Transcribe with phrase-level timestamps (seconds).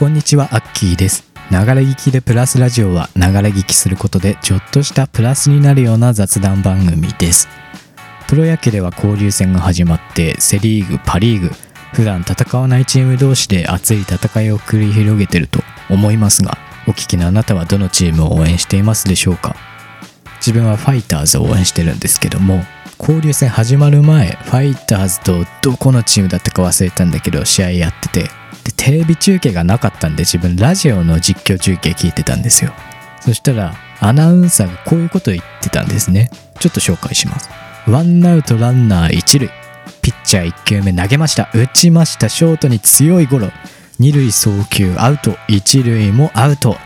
[0.00, 1.30] こんにちは、アッキーです。
[1.50, 7.48] ながら聞きでプラスラジオは、ながら聞きすることでちょっとしたプラスになるような雑談番組です。
[8.26, 11.52] プロ野球では交流戦が始まって、セ・リーグ、パ・リーグ、
[11.92, 16.56] 普段戦わないチーム同士で熱い戦いを繰り広げてると思いますが、
[16.88, 19.54] お聞きのあなたはどのチームを応援していますでしょうか？
[20.36, 22.64] 自分はファイターズを応援してるんですけども
[22.98, 28.39] 交流戦始まる前ファイターズとどこのチームだったか忘れたんだけど試合やってて
[28.70, 32.72] でテレビ中継がなかったんで自分ラジオの実況中継聞いてたんですよ。
[33.20, 36.30] そしたらアナウンサーがこういうことを言ってたんですね。
[36.58, 37.50] ちょっと紹介します。
[37.86, 39.50] ワンアウトランナー一塁。
[40.02, 41.50] ピッチャー1球目投げました。
[41.54, 42.28] 打ちました。
[42.28, 43.50] ショートに強いゴロ。
[43.98, 46.76] 二塁送球アウト一塁もアウト。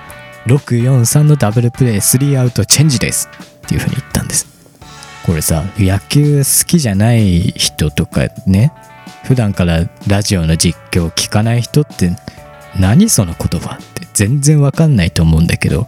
[0.47, 3.29] 643のダブルプレー3アウトチェンジです。
[3.65, 4.55] っていう風に言ったんです。
[5.25, 8.73] これさ野球好きじゃない人とかね
[9.25, 12.17] 普段からラジオの実況を聞かない人って
[12.79, 15.87] 何その言葉って全然わかんないと思うんだけど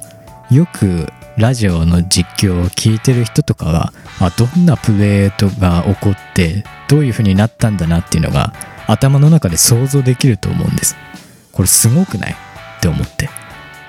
[0.51, 1.06] よく
[1.37, 8.55] ラジオの実況を聞いてる人とかはあどんなプレーとが起こってどういう風になったんだなっていうのが
[8.87, 10.97] 頭の中で想像できると思うんです。
[11.53, 13.29] これすごくないって思って。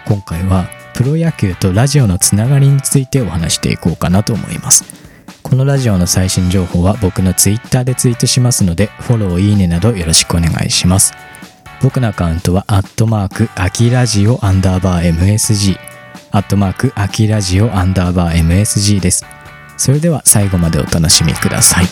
[0.05, 5.06] 今回はプロ野球とラジオのつながりについてお話していこうかなと思います。
[5.49, 11.13] このラジオの最新情報は僕の Twitter でツイートしますのでフォローいいねなどよろしくお願いします。
[11.81, 15.77] 僕のアカウントはアットマークアキラジオアンダーバー MSG
[16.31, 19.25] アットマークアキラジオアンダーバー MSG です。
[19.77, 21.85] それでは最後までお楽しみください。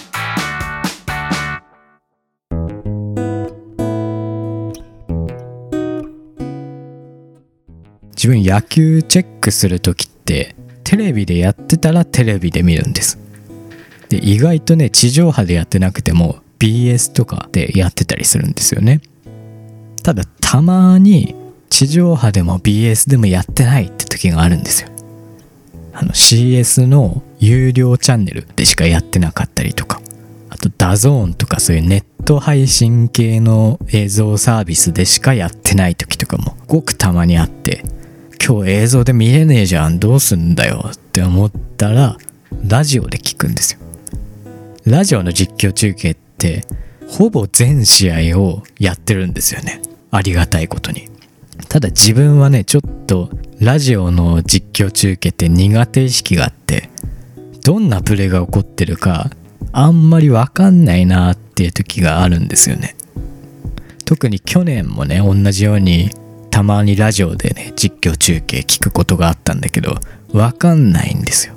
[8.16, 13.24] 自分野球チェックする時ってテレビでやってたらテレビで見るんです。
[14.16, 19.02] で意外とね地上波でやってなくても BS とかでやってたりするんですよね。
[20.03, 21.36] ただたまに
[21.70, 24.89] 地上波でも BS でもやってないって時があるんですよ。
[25.93, 30.02] あの CS の有料チャンネルでしかやってなかったりとか。
[30.49, 37.83] あと DAZN とかそういうネット配信系の映像サービスでしかやってない時とかもごくたまにあって。
[38.45, 42.17] 今日映像で見れねえじゃんどうすんだよって思ったら
[42.67, 43.80] ラジオで聞くんですよ。
[44.85, 46.63] ラジオの実況中継って
[47.07, 49.81] ほぼ全試合をやってるんですよね。
[50.11, 51.09] ありがたいことに。
[51.69, 56.89] ただ自分はねちょっとラジオの実況中継って苦手意識があって
[57.63, 59.31] どんなプレーが起こってるか
[59.71, 62.95] あんまりわかんないなっていう時があるんですよね。
[64.05, 66.11] 特に去年もね同じように
[66.52, 69.95] たまにラジオでね実況中継聞くことがあったんだけど
[70.31, 71.55] わかんないんですよ。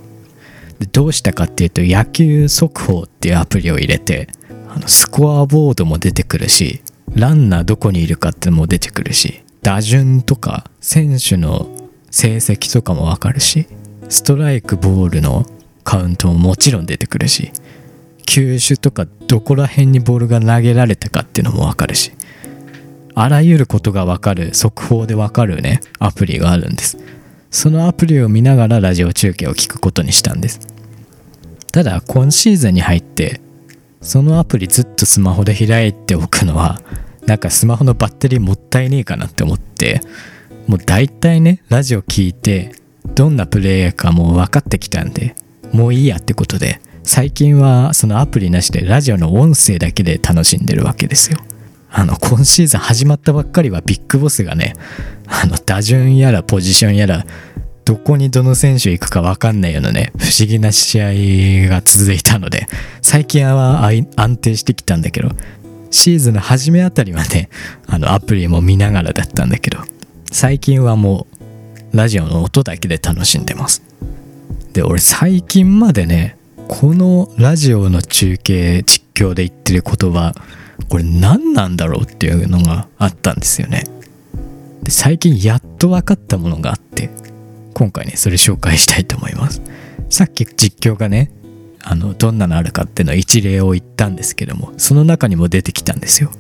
[0.93, 4.29] どうしたかっていうと野球速報っていうアプリを入れて
[4.69, 6.83] あのスコアボードも出てくるし
[7.15, 11.69] ランナーどこにいるかってのも出てくるし打順とか選手の
[12.11, 13.67] 成績とかもわかるし
[14.09, 15.45] ストライクボールの
[15.85, 17.51] カウントももちろん出てくるし
[18.25, 22.13] 球種とかどこら辺にボールが投げられたかっていうのもわかるし
[23.15, 26.99] あらゆることがわかる速報でわかるねアプリがあるんです。
[27.51, 30.61] そのアプリを見ながらラジオ中継を聞くことにしたんです。
[31.73, 33.41] ただ今シーズンに入って
[34.01, 36.81] そのアプリずっとスマホで開いておくのは
[37.27, 40.01] なんかスマホのバッテリーもったいねえかなって思って
[40.67, 42.73] もう大体ねラジオ聞いて
[43.15, 45.35] どんなプレイヤーかもう分かってきたんで
[45.73, 51.39] もういいやってことで最近はそのアプリなしでラジオの音声だけで楽しんでるわけですよ。
[51.91, 54.75] あの今シーズン始まったばっかりはビッグボスがね
[55.27, 57.25] あの打順やらポジションやら
[57.85, 62.67] どこにどの選手行くか分かんないようなね不思議な試合が続いたので
[63.01, 65.31] 最近は安定してきたんだけど
[65.91, 67.49] シーズンの初めあたりはね
[67.87, 69.79] あのアプリも見ながらだったんだけど
[70.31, 71.27] 最近はも
[71.93, 73.83] うラジオの音だけで楽しんでます。
[74.75, 76.37] で俺最近までね
[76.69, 80.35] このラジオの中継実況で言ってる言葉
[80.89, 83.85] これ何なんだろうっていうのがあったんですよね。
[84.83, 87.11] で最近やっと分かったものがあって
[87.75, 89.63] 今回ねそれ紹介したいと思います。
[90.09, 91.33] さっき実況がね
[91.83, 96.31] あのどんなのあるかっていうの一例を言ったんですけどもその中にも出てきたんですよ。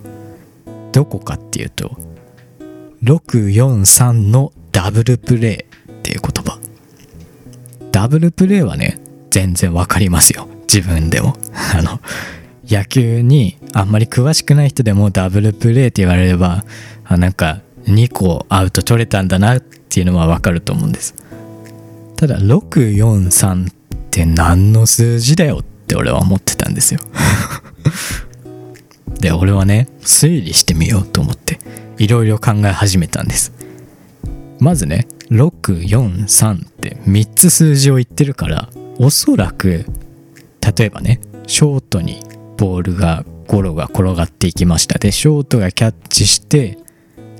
[0.92, 1.96] どこかっていうと
[3.02, 6.58] 643のダブルプレイっていう言葉。
[7.92, 9.00] ダブルプレイはね
[9.30, 10.48] 全然わかりますよ。
[10.62, 11.36] 自分でも。
[11.74, 12.00] あの
[12.68, 16.64] 野球にあんまり詳しくない人でもダブルプレイって言われれば
[17.04, 21.14] あなんか2個アウト取れたんだなっていうのはわかると思うんです。
[22.16, 23.74] ただ643っ
[24.10, 27.00] て何の数字だよって俺は思ってたんですよ。
[29.20, 31.58] で俺はね推理してみようと思って
[31.96, 33.52] いろいろ考え始めたんです。
[34.58, 38.68] まずね643って3つ数字を言ってるから
[38.98, 39.86] おそらく
[40.76, 42.22] 例えばねショートに
[42.58, 44.98] ボールがゴロが転がっていきました。
[44.98, 46.78] でショートがキャッチして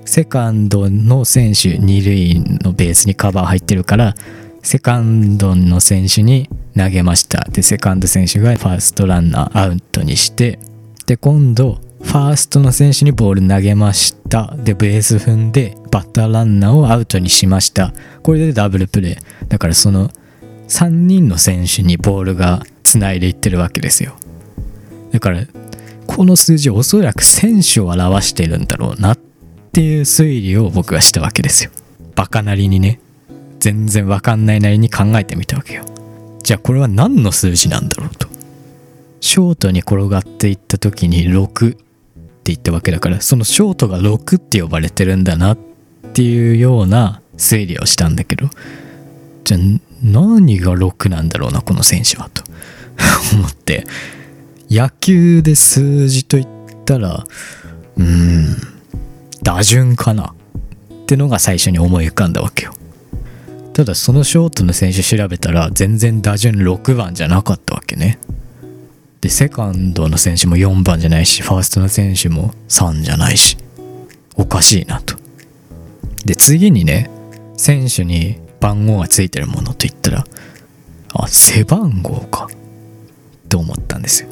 [0.06, 4.14] セカンドの選手二塁のベースにカバー入ってるから
[4.62, 7.46] セカンドの選手に投げました。
[7.50, 10.58] でセカンド選手がファーストランナーアウトにして
[11.06, 14.54] で今度ファーストの選手にボール投げました。
[14.56, 17.92] でベース踏んでバッターランナーをアウトにしました。
[18.22, 20.10] これでダブルプレーだからその
[20.68, 24.16] 3人の選手にボールがつないでいってるわけですよ。
[25.12, 25.42] だから
[26.06, 29.18] この数字おそらく選手を表してるんだろうなっ
[29.72, 31.70] ていう推理を僕はしたわけですよ。
[32.14, 33.00] バカなりにね。
[33.60, 35.84] 全然わかんないなりに考えてみたわけよ。
[36.42, 38.28] じゃあこれは何の数字なんだろうと。
[39.20, 41.84] ショートに転がっていった時に6って
[42.44, 45.58] 言ったわけだからそのショートが6って呼ばれてるんだなっ
[46.14, 48.48] ていうような推理をしたんだけど。
[49.44, 49.60] じゃあ
[50.02, 52.42] 何が6なんだろうなこの選手はと。
[53.34, 53.84] 思って。
[54.70, 56.46] 野球で数字といっ
[56.84, 57.24] たら
[57.96, 58.56] うん
[59.42, 60.34] 打順かな
[60.92, 62.74] ってのが最初に思い浮かんだわけよ。
[63.72, 68.18] ただそのショートの選手調べたら全然打順6番じゃなかったわけね。
[69.20, 73.56] でセカンドの選手も4番じゃないしファーストの選手も3じゃないし
[74.36, 75.16] おかしいなと。
[76.24, 77.10] で次にね
[77.56, 80.24] 選手に番号がついてるものといったら
[81.14, 84.28] あ背番号かって思ったんですよ。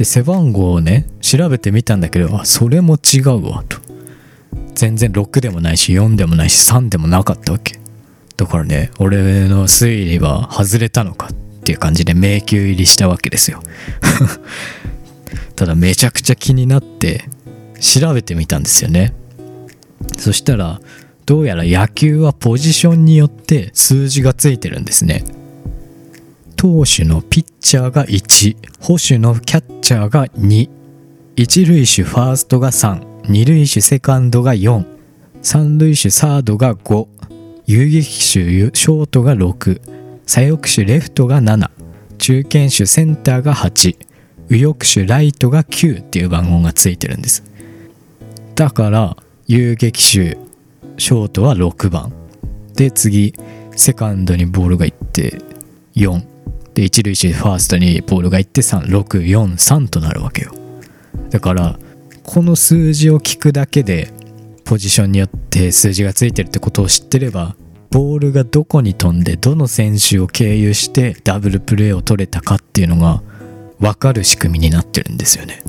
[0.00, 3.76] で背番号をね調べてみたんだけどあそれも違うわと。
[4.74, 7.78] 全然6でもないし4でもないし3でもなかったわけ。
[8.38, 13.62] だからね俺の推理は外れたのかっていう感じで迷宮入りしたわけですよ。
[15.54, 17.28] ただめちゃくちゃ気になって
[17.78, 19.12] 調べてみたんですよね。
[20.16, 20.80] そしたら
[21.26, 25.24] どうやら野球はポジションによって数字がついてるんですね。
[26.60, 30.68] 投手のピッチャーが1捕手のキャッチャーが2
[31.34, 34.84] 一塁手ファーストが3二塁手セカンドが4
[35.40, 37.08] 三塁手サードが5
[37.64, 39.80] 遊撃手ショートが6
[40.26, 41.70] 左翼手レフトが7
[42.18, 43.96] 中堅手センターが8
[44.50, 47.42] 右翼手ライトが9っていう番号がついてるんです。
[48.54, 49.16] だから
[49.46, 50.36] 遊撃手
[50.98, 52.12] ショートは6番。
[52.74, 53.32] で次
[53.74, 55.40] セカンドにボールがいって
[55.96, 56.29] 4
[56.74, 60.52] で一塁手ファーストにボールがいって3643となるわけよ。
[61.30, 61.78] だから
[62.22, 64.12] この数字を聞くだけで
[64.64, 67.56] ポジションによって数字がついてるってことを知ってれば
[67.90, 73.22] ボールがどこに飛んでどの選手を経由してダブルプレーを取れたかっていうのが
[73.80, 75.62] 分かる仕組みになってるんですよね。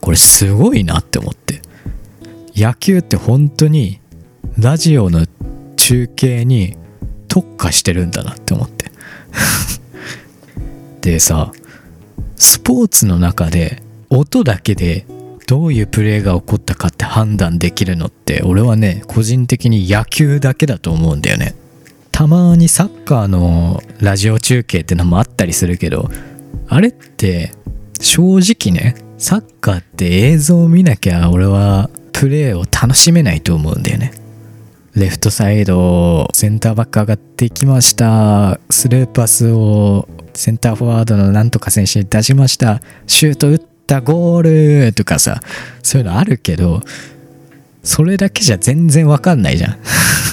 [0.00, 1.60] これすごいなって思って。
[2.54, 4.00] 野球って本当に
[4.58, 5.26] ラジオの
[5.76, 6.76] 中継に
[7.28, 8.90] 特化してるんだなって思って。
[11.02, 11.52] でさ
[12.36, 15.04] スポーツの中で音だけで
[15.46, 21.54] どういうプレーが起こったかって判断できるのって俺はね個人的に野球だけだと思うんだよね。
[22.12, 26.10] たまにサッカーのラジオ中継ってのもあったりするけど
[26.68, 27.52] あれって
[28.00, 34.21] 正直ねサッカーって映像を見なきゃ俺はプレーを楽しめないと思うんだよね。
[34.94, 38.60] レフトサイドセンターバック上がってきました。
[38.68, 42.82] スルーパスをセンターフォワードのなんとか選手に出しました。
[43.06, 45.40] シュート打ったゴールとかさ
[45.82, 46.82] そういうのあるけど
[47.82, 49.78] それだけじゃ全然わかんないじゃん。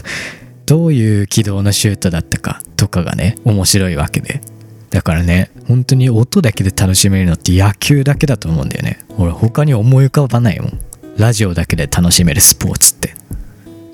[0.67, 4.41] どういう軌道のシュートだったかとかがね面白いわけで。
[4.89, 8.99] だからね本当に音だけで楽しめるのって野球だけだと思うんだよね。
[9.17, 10.79] 俺他に思い浮かばないもん。
[11.15, 13.13] ラジオだけで楽しめるスポーツって。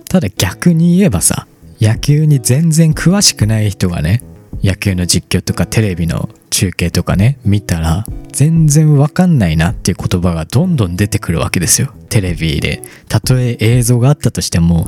[0.09, 1.47] ただ逆に言えばさ
[1.81, 4.23] 野球に全然詳しくない人がね
[4.63, 11.93] 野球の実況とかテレビの中継とかね見たら全然わかんないなっていう言葉がどんどん出てくるわけですよ。
[12.09, 12.81] テレビで。
[13.09, 14.87] たとえ映像があったとしても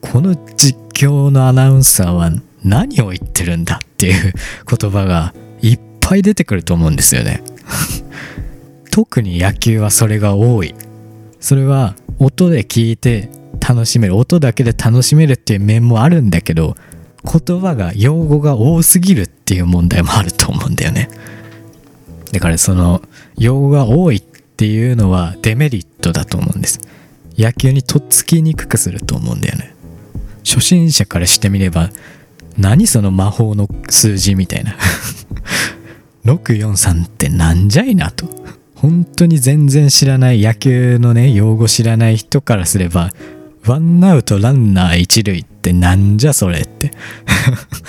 [0.00, 2.30] この実況のアナウンサーは
[2.64, 4.32] 何を言ってるんだっていう
[4.68, 7.42] 言葉がいっぱい出てくると思うんですよね。
[8.90, 10.74] 特に野球はそれが多い。
[11.40, 13.28] それは音で聞いて
[13.68, 16.74] 楽しめる音だけで楽しめるっていう面もあるんだけど
[17.22, 21.10] 言葉が用語が多すぎるっていう問題もあると思うんだよね。
[22.32, 23.02] だからその
[23.36, 26.80] 用語が多いっていうのはデメリットだと思うんです。
[27.36, 29.74] 野球にとっつきにくくすると思うんだよね。
[30.44, 31.90] 初心者からしてみれば
[32.56, 34.76] 何その魔法の数字みたいな。
[36.24, 38.26] 643ってなんじゃいなと。
[38.74, 43.12] 本当に全然知らない野球のね用語知らない人からすれば
[43.66, 46.92] ワンアウトランナー一塁ってなんじゃそれって。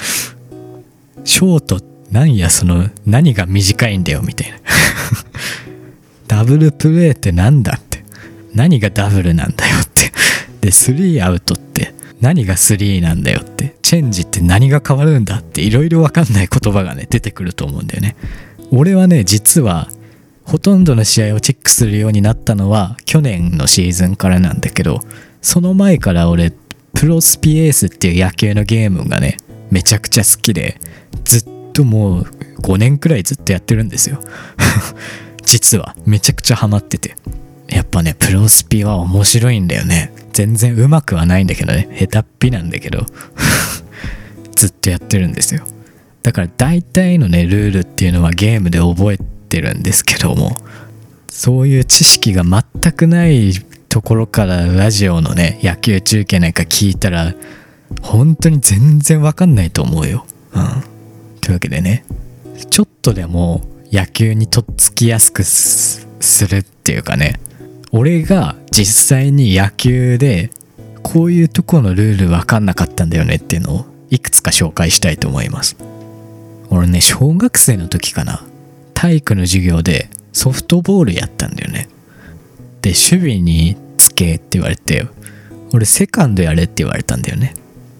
[1.23, 4.57] ショートなんやその何が短いんだよみたいな。
[6.27, 8.03] ダブルプレーってなんだって。
[8.53, 10.11] 何がダブルなんだよって。
[10.61, 13.75] でスリーアウトって何がスリーなんだよって。
[13.81, 15.61] チェンジって何が変わるんだって。
[15.61, 18.15] いろいろわかんない言葉がね出てくると思うんだよね。
[18.71, 19.89] 俺はね実は
[20.43, 25.01] ほとんどの試合をチェックするようになったのは去年のシーズンからなんだけど
[25.41, 26.51] その前から俺
[26.93, 29.37] プロスピエースっていう野球のゲームがね
[29.71, 30.79] めちゃくちゃ好きで
[31.23, 32.23] ずっともう
[32.61, 34.19] 5年くらいずっとやってるんですよ。
[35.43, 35.95] 実は。
[36.05, 37.15] めちゃくちゃハマってて。
[37.67, 40.11] やっぱねプロスピは面白いんだよね。
[40.33, 41.87] 全然うまくはないんだけどね。
[41.97, 43.05] 下手っぴなんだけど。
[44.55, 45.65] ずっとやってるんですよ。
[46.21, 50.55] だから大体のねルールっていうのはゲームで覚えてるんですけども
[51.29, 53.53] そういう知識が全くない
[53.89, 57.33] ところからラジオのね野球中継なんか聞いたら
[58.01, 60.25] 本当に全然わかんないと思うよ。
[60.53, 60.83] うん。
[61.41, 62.05] というわけでね
[62.69, 66.05] ちょっとでも野球にとっつきやすくす
[66.47, 67.39] るっていうかね
[67.91, 70.51] 俺が実際に野球で
[71.01, 75.75] こういうとこのルールわかんなかったんだよねっていうのをいくつか紹介したいと思います。
[76.69, 78.45] 俺ね小学生の時かな
[78.93, 81.89] 体育の授業でソフトボールやったんだよね。
[82.81, 85.07] で、守備につけって言われて、
[85.73, 87.53] 俺セカンドやれって言われたんだよね。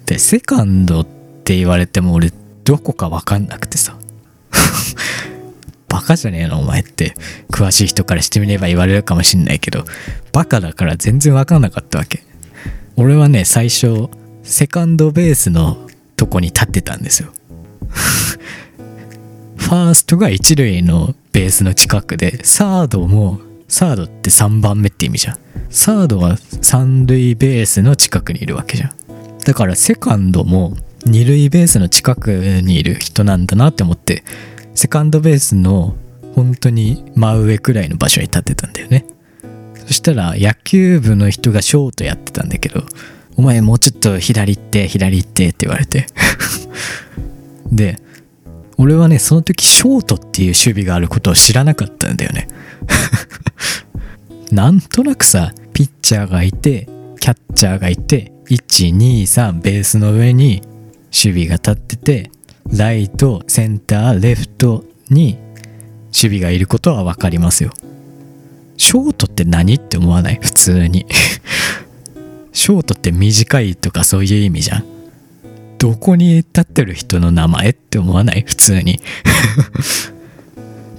[0.06, 2.32] で、セカンドって言われても俺
[2.64, 3.98] どこかわかんなくてさ。
[5.88, 7.16] バカじゃねえのお前って
[7.52, 9.86] 詳しい人からしてみれば言われるかもしんないけど、
[10.32, 12.24] バカだから全然わかんなかったわけ。
[12.96, 14.10] 俺はね、最初、
[14.44, 17.30] セカンドベースのとこに立ってたんですよ。
[19.58, 25.38] ファーストが一塁のベースの近くで、サードも、サードって3番目って意味じゃん。
[25.70, 28.92] サードは三塁ベースの近くにいるわけじゃん。
[29.46, 34.24] だからセカンドも二塁ベースの近くにいる人なんだなって思って、
[34.74, 35.96] セカンドベースの
[36.36, 39.06] 本当に真上くらいの場所に立ってたんだよね。
[39.86, 42.84] そしたら野球部の人がショートやってたんだけど、
[43.38, 46.08] お前もうちょっと左行って、左行ってって言われて。
[47.72, 48.00] で、
[48.82, 52.48] 俺はね、その時ショートっていう守備があることを知らなかったんだよね。
[54.54, 56.88] なんとなくさ、ピッチャーがいて、
[57.20, 60.62] キャッチャーがいて、1、2、3ベースの上に
[61.12, 62.32] 守備が立ってて、
[62.74, 65.38] ライト、センター、レフトに
[66.06, 67.74] 守備がいることはわかりますよ。
[68.78, 70.40] ショートって何って思わない？
[70.42, 71.06] 普通に。
[72.54, 74.99] ショートって短いとかそういう意味じゃん。
[75.80, 78.44] どこに立ってる人の名前って思わない？
[78.48, 79.00] 普通に。
[79.00, 79.00] っ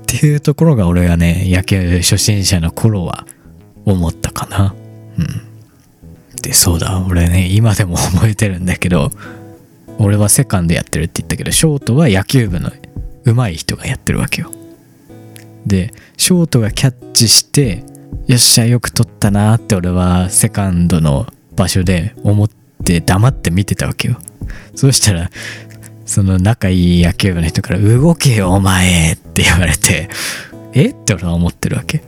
[0.06, 3.26] ていうところが俺がね野球初心者の頃は
[3.84, 4.74] 思ったかな。
[5.18, 5.26] うん。
[6.42, 9.10] でそうだ俺ね今でも覚えてるんだけど
[9.98, 12.72] 俺はセカンドやってるって言ったけどショートは野球部の
[13.26, 14.50] 上手い人がやってるわけよ。
[15.66, 17.84] でショートがキャッチして
[18.26, 22.50] よっしゃよく取ったなって俺はセカンドの場所で思っ
[22.84, 24.18] て黙って見てたわけよ。
[24.74, 25.30] そうしたら、
[26.06, 30.08] その仲いい野球部の人から、動けよ、お前って言われて、
[30.72, 30.90] え？
[30.90, 32.02] って俺は思ってるわけ。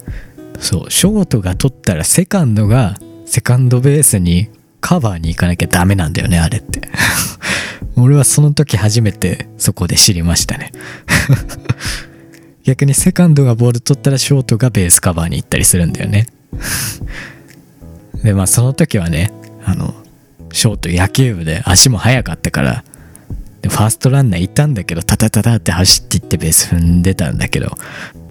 [0.59, 2.97] そう、ショートが取ったら、セカンドが、
[3.27, 4.49] セカンドベースに
[4.81, 6.83] カバーに行かなきゃダメなんだよね、あれって。
[7.97, 10.73] 俺はその時初めてそこで知りましたね。
[12.65, 16.27] 逆にセカンドがボール取ったらショートがベースカバーに行ったりするんだよね。
[18.23, 19.33] で、まあその時はね、
[19.65, 19.95] あの、
[20.53, 22.85] ショート野球部で足も速かったから
[23.63, 27.77] でファーストランナーいたんだけどタタタタって走っていってベース踏んでたんだけど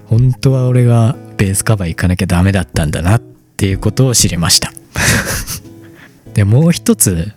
[0.06, 4.70] 本当は俺がベースカバー行かなきゃダメだったんだなっていうことを知りました。
[6.34, 7.32] でもう一つ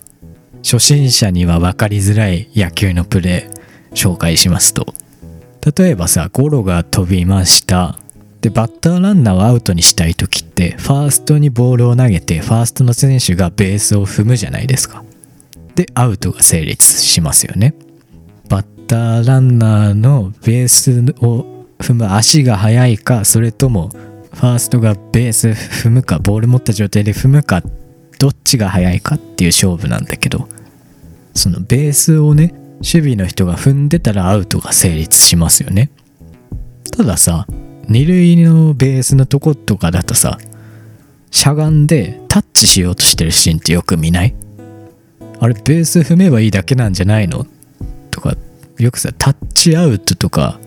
[0.62, 4.94] 初心者には分かりづらい野球のプレー紹介しますと。
[5.76, 7.98] 例えばさゴロが飛びました。
[8.46, 15.02] でバッターランナーをアウトにしたい時ってファーストにボールを投げてファーストの選手がベースを踏むじゃないですか。
[15.74, 17.74] でアウトが成立しますよね。
[18.48, 20.92] バッターランナーのベース
[21.24, 23.88] を踏む足が速いかそれとも
[24.32, 27.64] ファーストがベース踏むかボール持った状態で踏むか
[28.20, 30.48] どっちが速いかっていう勝負なんだけど
[31.34, 35.90] そのベースをね守備の人が踏んでたらアウトが成立しますよね。
[36.96, 37.48] たださ
[37.88, 40.38] 二塁のベースのとことかだとさ
[41.30, 44.34] しゃがんでタッチしようとしてるシーンってよく見ない？
[45.38, 47.46] あれベース踏めばいいだけなんじゃないの？
[48.10, 48.34] とか
[48.78, 50.58] よくさタッチアウトとか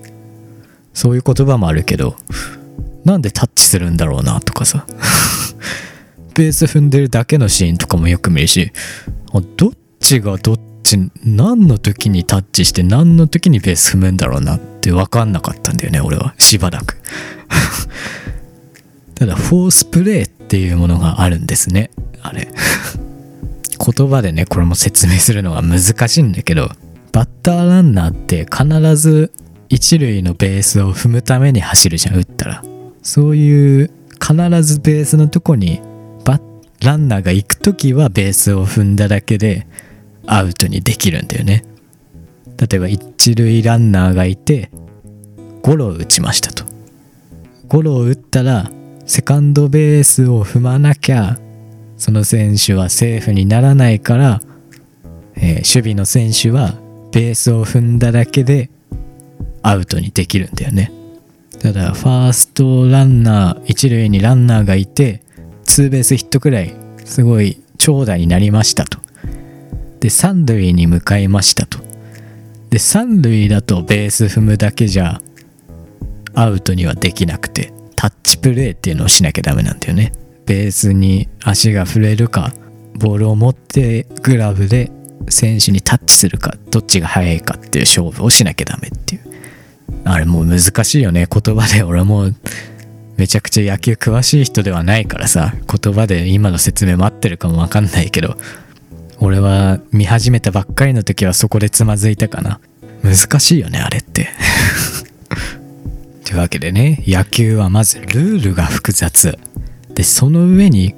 [0.93, 2.15] そういう言葉もあるけど
[3.03, 4.39] なんでタッチするんだろうな？
[4.41, 4.85] とかさ。
[6.35, 8.71] ベース踏んでるだけのシーンとかもよく見るし
[9.57, 10.59] どっちがどっ
[10.98, 16.98] ち何の時にタッチして何の時にベース踏むんだろうなって分かんなかったんだよね俺はしばらく。
[19.15, 21.91] ただフォースプレーっていうものがあるんですね
[22.22, 22.48] あれ。
[23.96, 26.72] 言葉でねこれも説明するのが難しいんだけど
[27.12, 29.31] バッターランナーって必ず
[29.69, 32.63] 一塁のベースを踏むために走るじゃん打ったら。
[33.01, 35.81] そういう必ずベースのとこに
[36.25, 36.39] バ
[36.84, 39.67] ランナーが行く時はベースを踏んだだけで
[40.31, 41.63] アウトにできるんだよね。
[42.57, 44.69] 例えば一塁ランナーがいて
[45.62, 46.65] ゴロを打ちましたと。
[47.67, 48.71] ゴロを打ったら
[49.05, 51.39] セカンドベースを踏まなきゃ
[51.98, 54.41] その選手はセーフにならないから、
[55.36, 56.75] えー、守備の選手は
[57.12, 58.69] ベースを踏んだだけで
[59.62, 60.91] アウトにできるんだよね。
[61.59, 65.24] ただファーストランナー一塁にランナーがいて
[65.65, 69.08] ツーベースヒットくらいすごい長打になりましたと。
[70.00, 71.79] で三塁に向かいましたと。
[72.70, 75.22] で三塁だとベース踏むだけじゃ
[76.36, 80.13] アウトにはできなくてタッチプレーっていうのをしなきゃダメなんだよね。
[80.46, 82.53] ベースに足が触れるか
[82.96, 84.91] ボールを持ってグラブで
[85.29, 89.22] 選手にタッチするかどっちが速いかっていう勝負をしなきゃダメっていう。
[90.06, 91.27] あれもう難しいよね。
[91.32, 92.32] 言葉で俺も
[93.18, 98.38] めちゃくちゃ野球詳しい人ではないからさ言葉で今の説明も合ってるかもわかんないけど
[99.21, 102.59] 俺は見始めたばっかりの時はそこでつまずいたかな。
[103.03, 104.29] 難しいよねあれって。
[106.23, 109.38] というわけでね野球はまずルールが複雑。
[109.93, 110.95] でその上に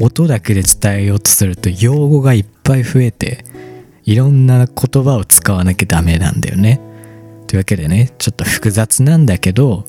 [0.00, 3.44] 音だけで伝えようとすると用語がいっぱい増えて
[4.04, 6.80] いろんな言葉を使わなきゃダメなんだよね。
[7.46, 9.84] というわけでねちょっと複雑なんだけど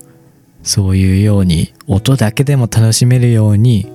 [0.63, 3.88] そういうように音だけでも楽しめるように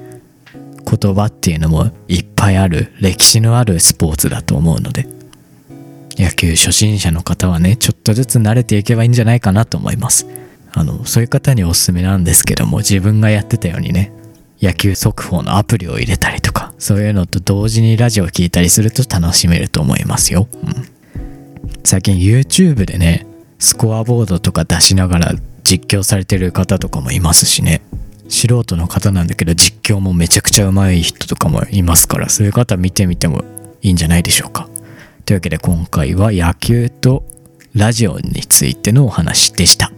[0.85, 5.07] 言葉っていうのもいっぱいある歴史のあるスポーツだと思うので。
[6.17, 10.27] 野球初心者の方はねちょっとずつ慣れていけばいいんじゃないかなと思います。
[10.73, 14.13] あのそういう方におすすめなんですけども自分がやってたようにね
[14.61, 20.89] 野球速報のアプリを入れたりとかそういうのと同時にラジオを聴いたりすると楽しめると思いますよ、うん、
[21.85, 23.25] 最近 YouTube でね
[23.61, 27.81] スコアボードとか出しながら実況されてる方とかもいますしね。
[28.35, 33.45] 素人の方なんだけど実況もめちゃくちゃ上手い人とかもいますからそういう方見てみても
[33.81, 34.69] いいんじゃないでしょうか。
[35.25, 37.25] というわけで今回は野球と
[37.75, 39.93] ラジオについてのお話でした。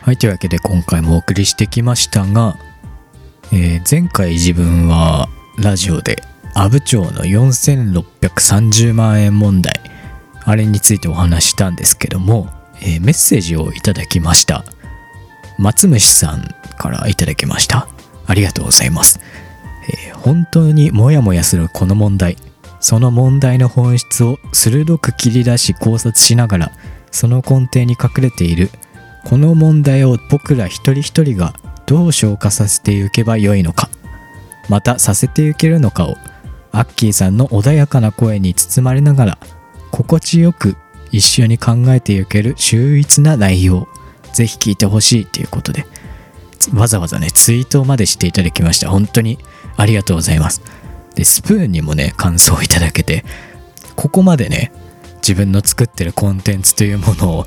[0.00, 2.56] はい、というわけで今回もお送りしてきましたが、
[3.52, 6.22] えー、前回自分はラジオで
[6.54, 9.80] 阿武町の4630万円問題
[10.44, 12.48] あれについてお話したんですけども、
[12.82, 14.64] えー、メッセージをいただきました。
[15.58, 17.88] 松虫さんからいただきました。
[18.26, 19.20] ありがとうございます、
[20.08, 22.36] えー、本当にモヤモヤするこの問題。
[22.80, 26.72] その問題の本質を鋭く切り出し考察しながら
[27.10, 28.70] その根底に隠れている
[29.24, 31.54] この問題を僕ら一人一人が
[31.88, 33.88] どう消化させていけばよいのか。
[34.68, 36.16] またさせていけるのかを
[36.72, 39.38] アッキーさんの穏やかな声に包まれながら
[39.90, 40.76] 心地よく
[41.10, 43.88] 一緒に考えていける秀逸な内容
[44.34, 45.86] ぜひ聞いてほしいということで
[46.74, 48.90] わざわざねツイートまでしていただきました。
[48.90, 49.38] 本当に
[49.78, 50.60] ありがとうございます。
[51.14, 53.24] でスプーンにもね感想をいただけて
[53.96, 54.70] ここまでね
[55.16, 57.46] 自分の作ってるコンテンツというものを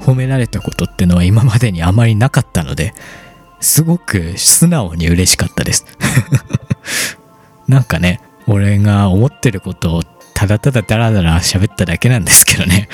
[0.00, 2.94] 褒められたことってのは今までにあまりなかったので
[3.64, 5.86] すごく素直に嬉しかったです。
[7.66, 10.02] なんかね俺が思ってることを
[10.34, 12.88] ただただダラダラ喋っただけなんですけどね。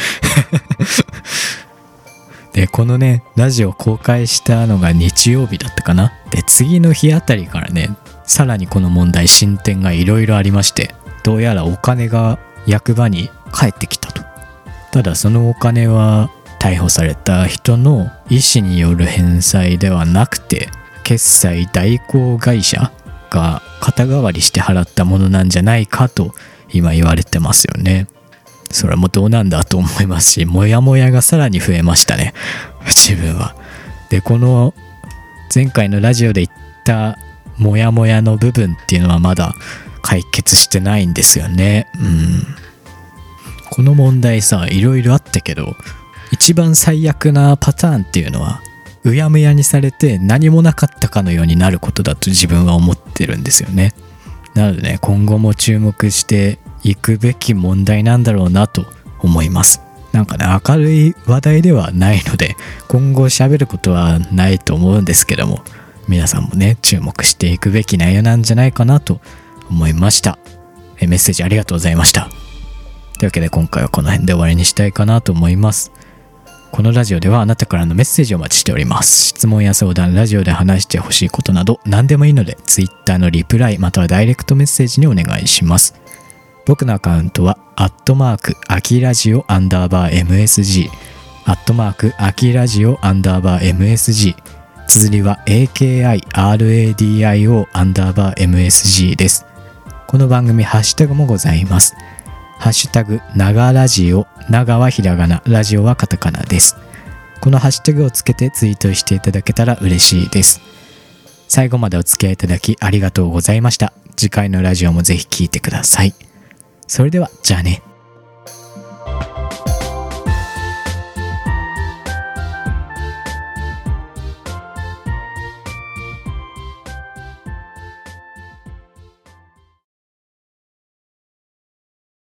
[2.54, 6.12] でこのねラジオ公開したのが日曜日だったかな。
[6.30, 7.90] で次の日あたりからね
[8.24, 14.22] さらにこの問題進展がいろいろありましてどうやらお金が役場に返ってきたと。
[14.92, 20.68] ただそのお金は逮捕された人の意思による返済ではなくて
[21.02, 22.92] 決済代行会社
[23.30, 26.34] が肩代わりして払ったものなんじゃないかと
[26.72, 28.06] 今言われてますよね。
[28.70, 32.34] それもどうなんだと思いますし、モヤモヤがさらに増えましたね。
[32.84, 33.56] 自分は。
[34.10, 34.74] で、この
[35.52, 37.18] 前回のラジオで言った
[37.56, 39.54] モヤモヤの部分っていうのはまだ
[40.02, 41.88] 解決してないんですよね。
[42.00, 42.46] うん。
[43.70, 45.74] この問題さ、いろいろあったけど、
[46.40, 48.62] 一番最悪なパターンっていうのは
[49.04, 53.92] うやむやにされて何もなかったかのようになることだと自分は思ってるんですよね。
[54.54, 58.86] なのでね今後も注目していくべき問題なんだろうなと
[59.20, 59.82] 思います。
[60.12, 62.56] なんかね明るい話題ではないので
[62.88, 65.62] 今後喋ることはないと思うんですけども
[66.08, 69.20] 皆さんもね注目していくべき内容なんじゃないかなと
[69.68, 70.38] 思いました。
[70.98, 72.30] えメッセージありがとうございました。
[73.18, 75.92] というわけで今回はこの辺で終わりにしたいかなと思います。
[76.72, 79.28] このラジオではあなたからのメッセージをお待ちしております。
[79.28, 85.94] 質問や相談ラジオで話してほしいことなど何でもいいので Twitter のリプライまたはダイレクトメッセージにお願いします。
[86.66, 90.88] 僕のアカウントはアットマークアキラジオアンダーバー MSG
[91.44, 94.34] アットマークアキラジオアンダーバー MSG
[94.86, 96.26] 綴りは AKIRADIO
[97.72, 99.46] アンダーバー MSG です。
[100.06, 101.94] この番組ハッシュタグもございます。
[102.60, 106.76] ハッシュタグ、長ラジオ、長はひらがな、ラジオはカタカナです。
[107.40, 110.60] このハッシュタグをつけてツイートしていただけたら嬉しいです。
[111.48, 113.94] 最後までお付き合いいただきありがとうございました。
[114.14, 116.14] 次回のラジオもぜひ聴いてください。
[116.86, 117.82] それでは、じゃあね。